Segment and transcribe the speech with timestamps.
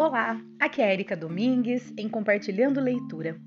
[0.00, 3.38] Olá, aqui é Erika Domingues em Compartilhando Leitura.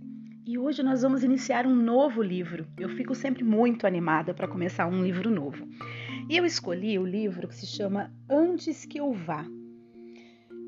[0.45, 2.67] E hoje nós vamos iniciar um novo livro.
[2.77, 5.67] Eu fico sempre muito animada para começar um livro novo.
[6.29, 9.43] E eu escolhi o livro que se chama Antes que eu vá.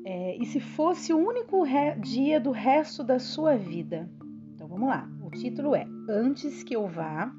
[0.04, 1.64] É, e se fosse o único
[2.00, 4.10] dia do resto da sua vida?
[4.56, 5.08] Então vamos lá.
[5.22, 7.32] O título é Antes que eu vá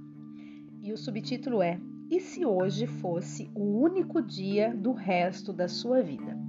[0.81, 1.77] e o subtítulo é
[2.09, 6.47] E se hoje fosse o único dia do resto da sua vida?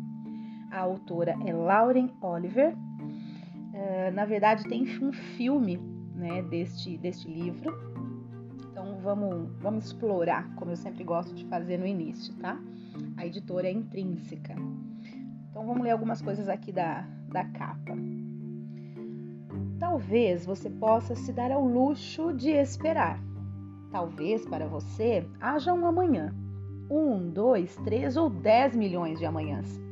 [0.70, 2.74] A autora é Lauren Oliver.
[2.74, 5.78] Uh, na verdade, tem um filme
[6.14, 7.72] né, deste, deste livro.
[8.70, 12.60] Então vamos, vamos explorar, como eu sempre gosto de fazer no início, tá?
[13.16, 14.54] A editora é intrínseca.
[15.50, 17.96] Então vamos ler algumas coisas aqui da, da capa.
[19.78, 23.19] Talvez você possa se dar ao luxo de esperar.
[23.91, 26.34] Talvez para você haja um amanhã.
[26.91, 29.88] Um, dois, três ou dez milhões de amanhãs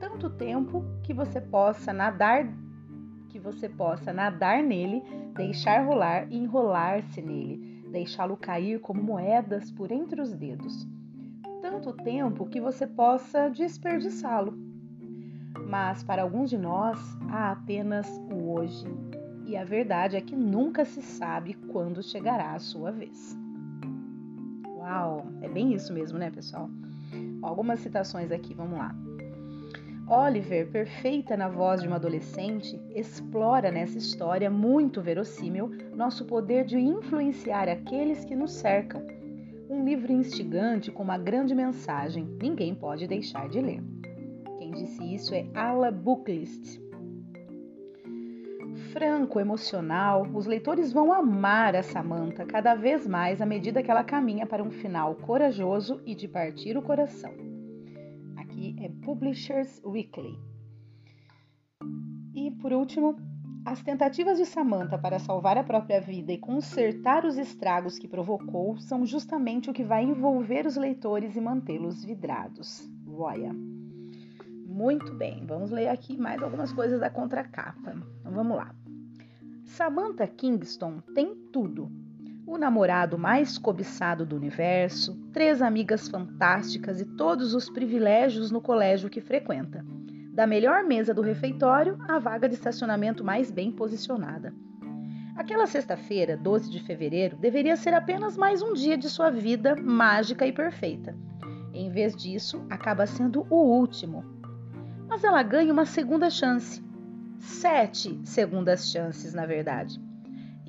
[0.00, 2.48] tanto tempo que você possa nadar
[3.28, 5.04] que você possa nadar nele,
[5.36, 10.88] deixar rolar e enrolar-se nele, deixá-lo cair como moedas por entre os dedos.
[11.62, 14.58] Tanto tempo que você possa desperdiçá-lo.
[15.68, 16.98] Mas para alguns de nós
[17.28, 18.84] há apenas o hoje,
[19.46, 23.38] e a verdade é que nunca se sabe quando chegará a sua vez.
[24.76, 26.68] Uau, é bem isso mesmo, né, pessoal?
[27.42, 28.92] Algumas citações aqui, vamos lá.
[30.10, 36.76] Oliver, perfeita na voz de uma adolescente, explora nessa história muito verossímil nosso poder de
[36.80, 39.06] influenciar aqueles que nos cercam.
[39.68, 43.84] Um livro instigante com uma grande mensagem, ninguém pode deixar de ler.
[44.58, 46.80] Quem disse isso é Ala Booklist.
[48.92, 54.02] Franco, emocional, os leitores vão amar a Samantha cada vez mais à medida que ela
[54.02, 57.49] caminha para um final corajoso e de partir o coração
[59.10, 60.38] Publishers Weekly.
[62.32, 63.16] E por último,
[63.66, 68.78] as tentativas de Samantha para salvar a própria vida e consertar os estragos que provocou
[68.78, 72.88] são justamente o que vai envolver os leitores e mantê-los vidrados.
[73.04, 73.52] Roya.
[74.64, 77.92] Muito bem, vamos ler aqui mais algumas coisas da contracapa.
[78.20, 78.72] Então vamos lá.
[79.64, 81.90] Samantha Kingston tem tudo
[82.46, 89.10] o namorado mais cobiçado do universo, três amigas fantásticas e todos os privilégios no colégio
[89.10, 89.84] que frequenta.
[90.32, 94.54] Da melhor mesa do refeitório à vaga de estacionamento mais bem posicionada.
[95.36, 100.46] Aquela sexta-feira, 12 de fevereiro, deveria ser apenas mais um dia de sua vida mágica
[100.46, 101.16] e perfeita.
[101.72, 104.24] Em vez disso, acaba sendo o último.
[105.08, 106.84] Mas ela ganha uma segunda chance.
[107.38, 110.09] Sete segundas chances, na verdade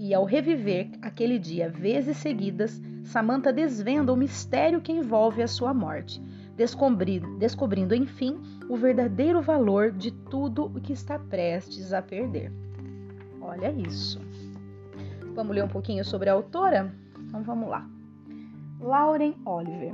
[0.01, 5.75] e ao reviver aquele dia vezes seguidas, Samantha desvenda o mistério que envolve a sua
[5.75, 6.19] morte,
[6.57, 12.51] descobrindo, descobrindo enfim o verdadeiro valor de tudo o que está prestes a perder.
[13.39, 14.19] Olha isso.
[15.35, 16.91] Vamos ler um pouquinho sobre a autora?
[17.19, 17.87] Então vamos lá.
[18.79, 19.93] Lauren Oliver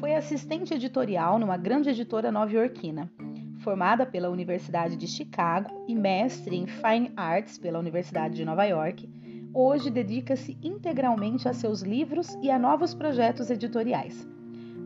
[0.00, 3.10] foi assistente editorial numa grande editora nova-iorquina.
[3.58, 9.06] Formada pela Universidade de Chicago e mestre em Fine Arts pela Universidade de Nova York,
[9.54, 14.26] hoje dedica-se integralmente a seus livros e a novos projetos editoriais.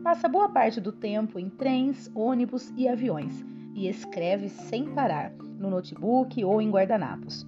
[0.03, 3.43] Passa boa parte do tempo em trens, ônibus e aviões
[3.73, 7.45] e escreve sem parar, no notebook ou em guardanapos.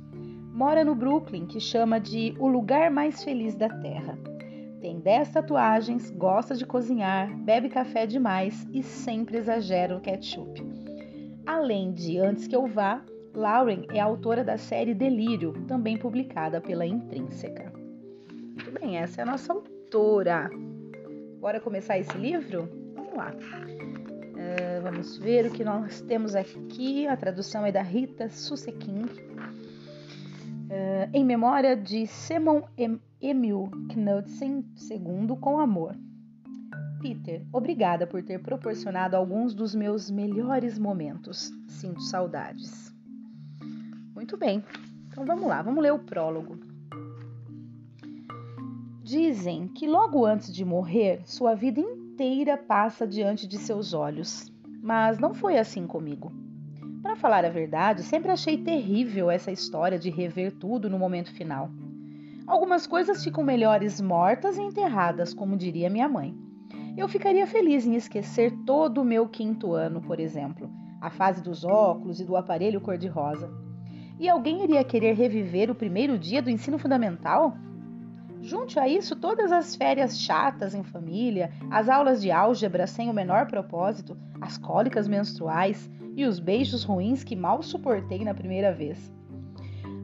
[0.54, 4.18] Mora no Brooklyn, que chama de o lugar mais feliz da Terra.
[4.82, 10.62] Tem 10 tatuagens, gosta de cozinhar, bebe café demais e sempre exagera o ketchup.
[11.46, 13.02] Além de Antes que eu vá,
[13.34, 17.72] Lauren é autora da série Delírio, também publicada pela Intrínseca.
[18.30, 20.50] Muito bem, essa é a nossa autora.
[21.40, 22.70] Bora começar esse livro?
[22.94, 23.32] Vamos lá.
[23.32, 27.08] Uh, vamos ver o que nós temos aqui.
[27.08, 29.04] A tradução é da Rita Susekin.
[29.04, 32.64] Uh, em memória de Simon
[33.22, 35.96] Emil Knudsen II, com amor.
[37.02, 41.52] Peter, obrigada por ter proporcionado alguns dos meus melhores momentos.
[41.68, 42.94] Sinto saudades.
[44.22, 44.64] Muito bem,
[45.08, 46.60] então vamos lá, vamos ler o prólogo.
[49.02, 54.54] Dizem que logo antes de morrer, sua vida inteira passa diante de seus olhos.
[54.80, 56.32] Mas não foi assim comigo.
[57.02, 61.72] Para falar a verdade, sempre achei terrível essa história de rever tudo no momento final.
[62.46, 66.38] Algumas coisas ficam melhores mortas e enterradas, como diria minha mãe.
[66.96, 70.70] Eu ficaria feliz em esquecer todo o meu quinto ano, por exemplo,
[71.02, 73.71] a fase dos óculos e do aparelho cor-de-rosa.
[74.22, 77.58] E alguém iria querer reviver o primeiro dia do ensino fundamental?
[78.40, 83.14] Junte a isso todas as férias chatas em família, as aulas de álgebra sem o
[83.14, 89.12] menor propósito, as cólicas menstruais e os beijos ruins que mal suportei na primeira vez.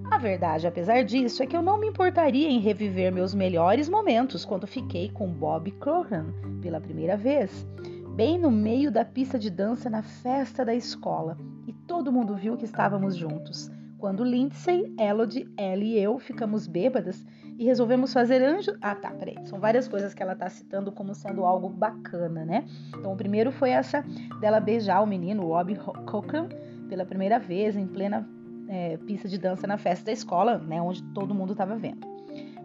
[0.10, 4.44] A verdade, apesar disso, é que eu não me importaria em reviver meus melhores momentos
[4.44, 7.68] quando fiquei com Bob Croghan pela primeira vez,
[8.16, 11.38] bem no meio da pista de dança na festa da escola,
[11.68, 13.77] e todo mundo viu que estávamos juntos.
[13.98, 17.26] Quando Lindsay, Elodie, Ellie e eu ficamos bêbadas
[17.58, 18.72] e resolvemos fazer anjo.
[18.80, 19.36] Ah, tá, peraí.
[19.48, 22.66] São várias coisas que ela tá citando como sendo algo bacana, né?
[22.90, 24.06] Então, o primeiro foi essa
[24.40, 26.48] dela beijar o menino, o Bob Cochran,
[26.88, 28.28] pela primeira vez em plena
[28.68, 32.06] é, pista de dança na festa da escola, né, onde todo mundo estava vendo.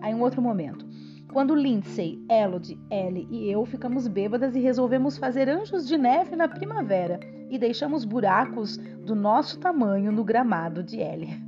[0.00, 0.86] Aí um outro momento.
[1.32, 6.46] Quando Lindsay, Elodie, Ellie e eu ficamos bêbadas e resolvemos fazer anjos de neve na
[6.46, 7.18] primavera
[7.52, 11.38] e deixamos buracos do nosso tamanho no gramado de Ellie.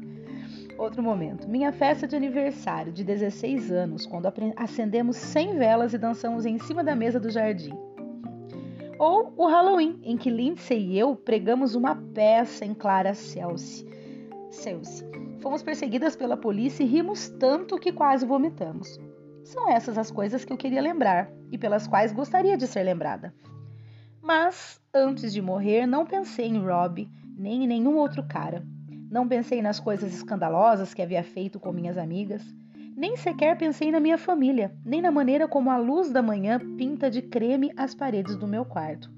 [0.76, 1.48] Outro momento.
[1.48, 6.84] Minha festa de aniversário de 16 anos, quando acendemos 100 velas e dançamos em cima
[6.84, 7.72] da mesa do jardim.
[8.98, 13.86] Ou o Halloween, em que Lindsay e eu pregamos uma peça em Clara Celsi
[14.50, 15.04] Celce.
[15.40, 19.00] Fomos perseguidas pela polícia e rimos tanto que quase vomitamos.
[19.42, 23.34] São essas as coisas que eu queria lembrar e pelas quais gostaria de ser lembrada.
[24.24, 27.06] Mas, antes de morrer, não pensei em Rob
[27.36, 28.64] nem em nenhum outro cara.
[29.10, 32.42] Não pensei nas coisas escandalosas que havia feito com minhas amigas.
[32.96, 37.10] Nem sequer pensei na minha família, nem na maneira como a luz da manhã pinta
[37.10, 39.10] de creme as paredes do meu quarto,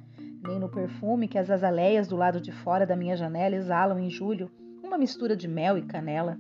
[0.45, 4.11] nem no perfume que as azaleias do lado de fora da minha janela exalam em
[4.11, 4.51] julho
[4.83, 6.37] uma mistura de mel e canela.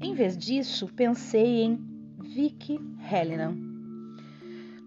[0.00, 1.76] Em vez disso, pensei em
[2.20, 2.78] Vicky
[3.10, 3.52] Helena.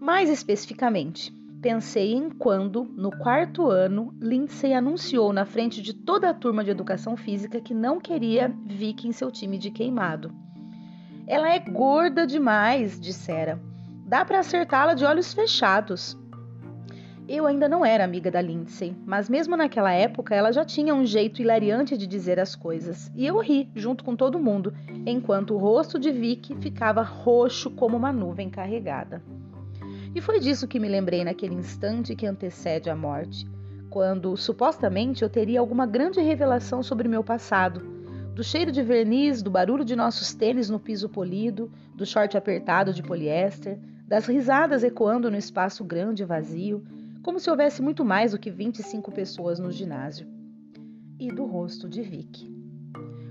[0.00, 6.34] Mais especificamente, pensei em quando, no quarto ano, Lindsay anunciou na frente de toda a
[6.34, 10.32] turma de educação física que não queria Vicky em seu time de queimado.
[11.26, 13.60] Ela é gorda demais, dissera.
[14.06, 16.16] Dá para acertá-la de olhos fechados.
[17.28, 21.04] Eu ainda não era amiga da Lindsay, mas mesmo naquela época ela já tinha um
[21.04, 24.72] jeito hilariante de dizer as coisas, e eu ri junto com todo mundo,
[25.04, 29.22] enquanto o rosto de Vicky ficava roxo como uma nuvem carregada.
[30.18, 33.48] E foi disso que me lembrei naquele instante que antecede a morte,
[33.88, 37.80] quando supostamente eu teria alguma grande revelação sobre meu passado,
[38.34, 42.92] do cheiro de verniz, do barulho de nossos tênis no piso polido, do short apertado
[42.92, 43.78] de poliéster,
[44.08, 46.82] das risadas ecoando no espaço grande e vazio,
[47.22, 50.26] como se houvesse muito mais do que 25 pessoas no ginásio.
[51.16, 52.52] E do rosto de Vicky.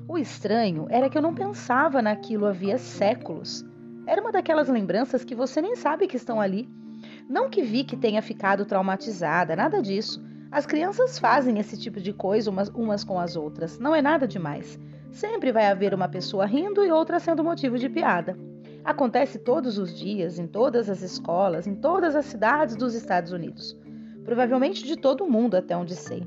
[0.08, 3.66] O estranho era que eu não pensava naquilo havia séculos.
[4.08, 6.68] Era uma daquelas lembranças que você nem sabe que estão ali.
[7.30, 10.26] Não que Vicky tenha ficado traumatizada, nada disso.
[10.52, 13.78] As crianças fazem esse tipo de coisa umas, umas com as outras.
[13.78, 14.80] Não é nada demais.
[15.12, 18.36] Sempre vai haver uma pessoa rindo e outra sendo motivo de piada.
[18.84, 23.78] Acontece todos os dias, em todas as escolas, em todas as cidades dos Estados Unidos
[24.28, 26.22] provavelmente de todo mundo, até onde sei.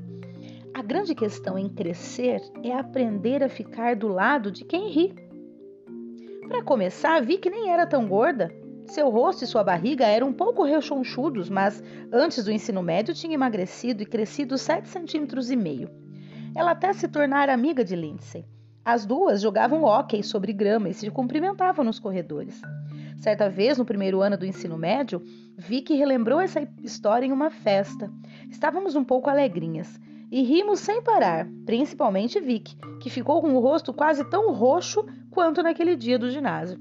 [0.73, 5.13] A grande questão em crescer é aprender a ficar do lado de quem ri.
[6.51, 8.53] Para começar, vi que nem era tão gorda.
[8.85, 11.81] Seu rosto e sua barriga eram um pouco rechonchudos, mas
[12.11, 15.89] antes do ensino médio tinha emagrecido e crescido 7 centímetros e meio.
[16.53, 18.45] Ela até se tornara amiga de Lindsay.
[18.83, 22.61] As duas jogavam hóquei sobre grama e se cumprimentavam nos corredores.
[23.15, 25.23] Certa vez, no primeiro ano do ensino médio,
[25.57, 28.11] Vicky relembrou essa história em uma festa.
[28.49, 29.97] Estávamos um pouco alegrinhas
[30.29, 35.63] e rimos sem parar, principalmente Vicky, que ficou com o rosto quase tão roxo quanto
[35.63, 36.79] naquele dia do ginásio.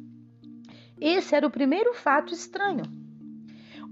[1.01, 2.83] Esse era o primeiro fato estranho.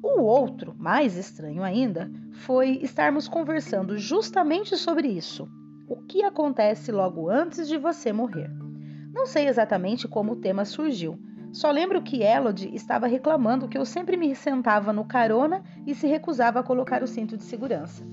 [0.02, 5.48] O outro, mais estranho ainda, foi estarmos conversando justamente sobre isso.
[5.88, 8.50] O que acontece logo antes de você morrer?
[9.12, 11.18] Não sei exatamente como o tema surgiu,
[11.52, 16.06] só lembro que Elodie estava reclamando que eu sempre me sentava no carona e se
[16.06, 18.04] recusava a colocar o cinto de segurança.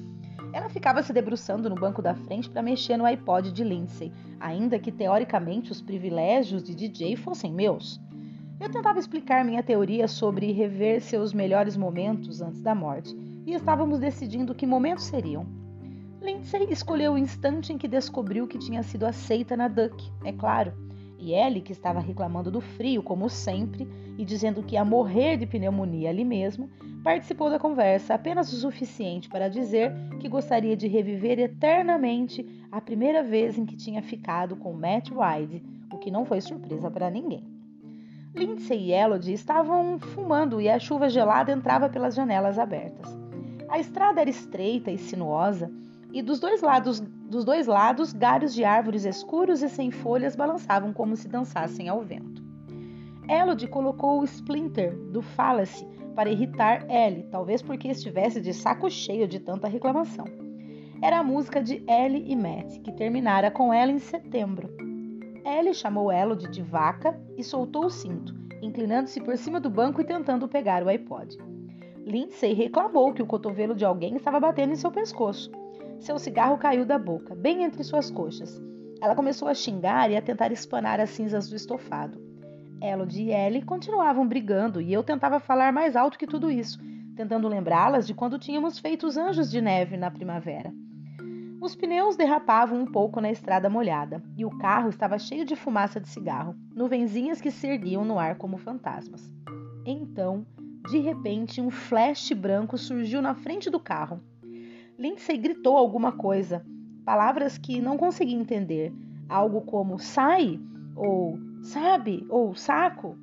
[0.55, 4.09] Ela ficava se debruçando no banco da frente para mexer no iPod de Lindsay,
[4.39, 7.99] ainda que teoricamente os privilégios de DJ fossem meus.
[8.57, 13.13] Eu tentava explicar minha teoria sobre rever seus melhores momentos antes da morte,
[13.45, 15.45] e estávamos decidindo que momentos seriam.
[16.21, 20.84] Lindsay escolheu o instante em que descobriu que tinha sido aceita na Duck, é claro
[21.17, 25.45] e Ellie, que estava reclamando do frio, como sempre, e dizendo que ia morrer de
[25.45, 26.69] pneumonia ali mesmo,
[27.03, 33.23] participou da conversa apenas o suficiente para dizer que gostaria de reviver eternamente a primeira
[33.23, 37.43] vez em que tinha ficado com Matt Wide, o que não foi surpresa para ninguém.
[38.35, 43.17] Lindsay e Elodie estavam fumando e a chuva gelada entrava pelas janelas abertas.
[43.69, 45.71] A estrada era estreita e sinuosa,
[46.11, 50.93] e dos dois lados dos dois lados, galhos de árvores escuros e sem folhas balançavam
[50.93, 52.43] como se dançassem ao vento.
[53.27, 59.27] Elodie colocou o Splinter do Fallacy para irritar Ellie, talvez porque estivesse de saco cheio
[59.27, 60.25] de tanta reclamação.
[61.01, 64.69] Era a música de Ellie e Matt, que terminara com ela em setembro.
[65.43, 70.05] Ellie chamou Elodie de vaca e soltou o cinto, inclinando-se por cima do banco e
[70.05, 71.37] tentando pegar o iPod.
[72.05, 75.51] Lindsay reclamou que o cotovelo de alguém estava batendo em seu pescoço.
[75.99, 78.61] Seu cigarro caiu da boca, bem entre suas coxas.
[79.01, 82.19] Ela começou a xingar e a tentar espanar as cinzas do estofado.
[82.81, 86.79] Elodie e Ellie continuavam brigando e eu tentava falar mais alto que tudo isso,
[87.15, 90.73] tentando lembrá-las de quando tínhamos feito os anjos de neve na primavera.
[91.61, 95.99] Os pneus derrapavam um pouco na estrada molhada e o carro estava cheio de fumaça
[95.99, 99.31] de cigarro, nuvenzinhas que se erguiam no ar como fantasmas.
[99.83, 100.45] Então,
[100.89, 104.21] de repente, um flash branco surgiu na frente do carro.
[104.97, 106.65] Lindsay gritou alguma coisa,
[107.03, 108.93] palavras que não conseguia entender,
[109.27, 110.57] algo como sai
[110.95, 113.17] ou sabe ou saco.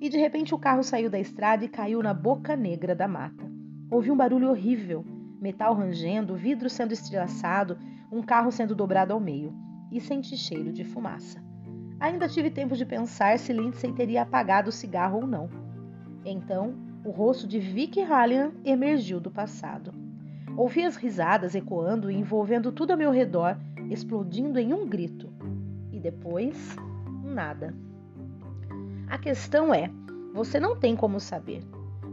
[0.00, 3.50] E de repente o carro saiu da estrada e caiu na boca negra da mata.
[3.90, 5.04] Houve um barulho horrível,
[5.40, 7.76] metal rangendo, vidro sendo estrilaçado,
[8.12, 9.52] um carro sendo dobrado ao meio,
[9.90, 11.42] e senti cheiro de fumaça.
[11.98, 15.48] Ainda tive tempo de pensar se Lindsay teria apagado o cigarro ou não.
[16.24, 20.05] Então, o rosto de Vicky Hallian emergiu do passado.
[20.56, 23.58] Ouvi as risadas ecoando e envolvendo tudo ao meu redor,
[23.90, 25.30] explodindo em um grito.
[25.92, 26.74] E depois,
[27.22, 27.74] nada.
[29.08, 29.90] A questão é:
[30.32, 31.62] você não tem como saber.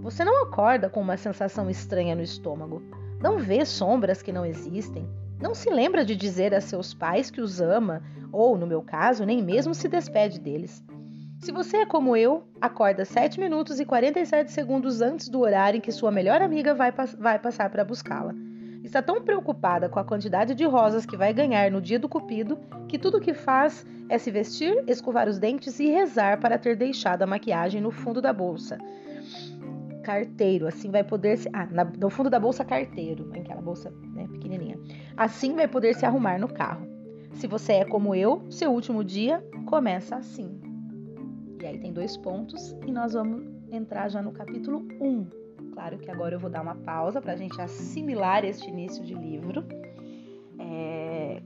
[0.01, 2.81] Você não acorda com uma sensação estranha no estômago.
[3.21, 5.07] Não vê sombras que não existem.
[5.39, 9.25] Não se lembra de dizer a seus pais que os ama, ou, no meu caso,
[9.25, 10.83] nem mesmo se despede deles.
[11.43, 15.81] Se você é como eu, acorda 7 minutos e 47 segundos antes do horário em
[15.81, 18.33] que sua melhor amiga vai, vai passar para buscá-la.
[18.81, 22.57] Está tão preocupada com a quantidade de rosas que vai ganhar no dia do cupido
[22.87, 26.77] que tudo o que faz é se vestir, escovar os dentes e rezar para ter
[26.77, 28.77] deixado a maquiagem no fundo da bolsa.
[30.01, 31.49] Carteiro, assim vai poder se.
[31.51, 34.79] Ah, na, no fundo da bolsa, carteiro, aquela bolsa né, pequenininha.
[35.17, 36.87] Assim vai poder se arrumar no carro.
[37.33, 40.62] Se você é como eu, seu último dia começa assim.
[41.63, 43.41] E aí tem dois pontos e nós vamos
[43.71, 45.71] entrar já no capítulo 1.
[45.71, 49.13] Claro que agora eu vou dar uma pausa para a gente assimilar este início de
[49.13, 49.63] livro.
[50.59, 51.41] É...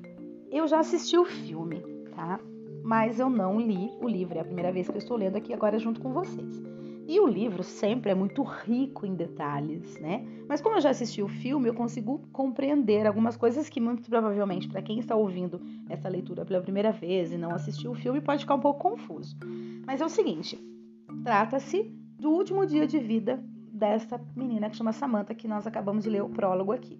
[0.52, 1.84] Eu já assisti o filme,
[2.16, 2.40] tá?
[2.82, 4.40] Mas eu não li o livro.
[4.40, 6.64] É a primeira vez que eu estou lendo aqui agora junto com vocês.
[7.08, 10.28] E o livro sempre é muito rico em detalhes, né?
[10.46, 14.68] Mas como eu já assisti o filme, eu consigo compreender algumas coisas que muito provavelmente
[14.68, 18.42] para quem está ouvindo essa leitura pela primeira vez e não assistiu o filme pode
[18.42, 19.38] ficar um pouco confuso.
[19.86, 20.60] Mas é o seguinte:
[21.24, 21.84] trata-se
[22.20, 26.24] do último dia de vida dessa menina que chama Samantha, que nós acabamos de ler
[26.24, 27.00] o prólogo aqui.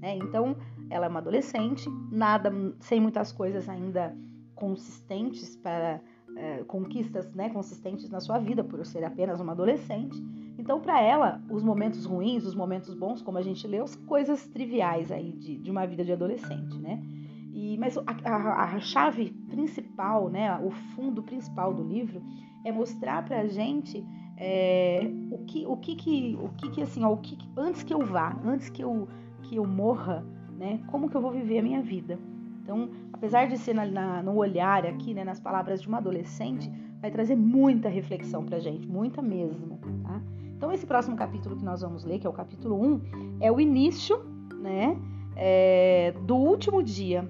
[0.00, 0.16] Né?
[0.18, 0.56] Então,
[0.88, 4.16] ela é uma adolescente, nada, sem muitas coisas ainda
[4.54, 6.00] consistentes para
[6.38, 10.16] é, conquistas né, consistentes na sua vida, por ser apenas uma adolescente.
[10.56, 14.46] Então, para ela, os momentos ruins, os momentos bons, como a gente leu, são coisas
[14.46, 17.02] triviais aí de, de uma vida de adolescente, né?
[17.52, 22.22] E, mas a, a, a, chave principal, né, o fundo principal do livro
[22.64, 24.04] é mostrar para a gente
[24.36, 27.92] é, o que, o que, que, o que, que assim, ó, o que, antes que
[27.92, 29.08] eu vá, antes que eu,
[29.42, 30.24] que eu morra,
[30.56, 32.18] né, como que eu vou viver a minha vida.
[32.68, 36.70] Então, apesar de ser na, na, no olhar aqui, né, nas palavras de uma adolescente,
[37.00, 40.20] vai trazer muita reflexão para gente, muita mesmo, tá?
[40.54, 43.00] Então, esse próximo capítulo que nós vamos ler, que é o capítulo 1,
[43.40, 44.20] é o início,
[44.60, 44.98] né,
[45.34, 47.26] é, do último dia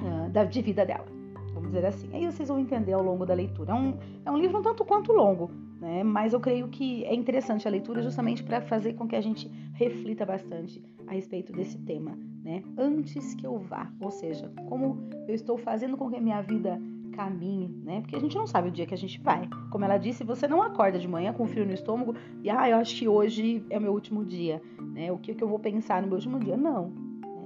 [0.00, 1.04] uh, da, de vida dela,
[1.52, 2.08] vamos dizer assim.
[2.14, 3.72] Aí vocês vão entender ao longo da leitura.
[3.72, 3.94] É um,
[4.24, 6.02] é um livro um tanto quanto longo, né?
[6.02, 9.50] Mas eu creio que é interessante a leitura justamente para fazer com que a gente
[9.74, 12.62] reflita bastante a respeito desse tema, né?
[12.78, 16.80] Antes que eu vá, ou seja, como eu estou fazendo com que a minha vida
[17.10, 18.00] caminhe, né?
[18.02, 19.48] Porque a gente não sabe o dia que a gente vai.
[19.72, 22.76] Como ela disse, você não acorda de manhã com frio no estômago e ah, eu
[22.76, 25.10] acho que hoje é o meu último dia, né?
[25.10, 26.56] O que, que eu vou pensar no meu último dia?
[26.56, 26.92] Não.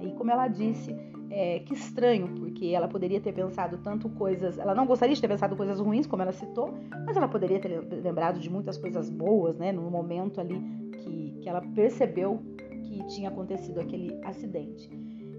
[0.01, 0.95] E como ela disse,
[1.31, 4.59] é, que estranho, porque ela poderia ter pensado tanto coisas.
[4.59, 6.75] Ela não gostaria de ter pensado coisas ruins, como ela citou,
[7.07, 9.71] mas ela poderia ter lembrado de muitas coisas boas, né?
[9.71, 12.39] No momento ali que, que ela percebeu
[12.83, 14.89] que tinha acontecido aquele acidente.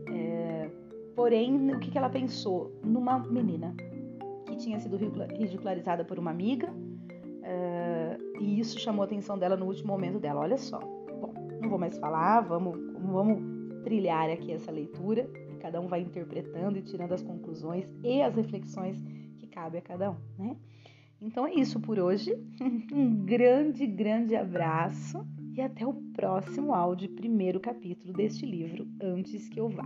[0.08, 0.70] É,
[1.14, 2.72] porém, o que, que ela pensou?
[2.84, 3.75] Numa menina
[4.46, 6.72] que tinha sido ridicularizada por uma amiga,
[7.42, 10.40] é, e isso chamou a atenção dela no último momento dela.
[10.40, 10.78] Olha só.
[10.78, 15.28] Bom, não vou mais falar, vamos, vamos trilhar aqui essa leitura
[15.62, 19.00] cada um vai interpretando e tirando as conclusões e as reflexões
[19.38, 20.56] que cabe a cada um, né?
[21.20, 22.37] Então é isso por hoje.
[22.92, 29.61] Um grande, grande abraço e até o próximo áudio, primeiro capítulo deste livro, Antes que
[29.61, 29.85] eu vá.